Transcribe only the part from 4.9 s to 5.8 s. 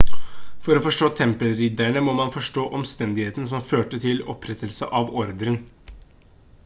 av ordren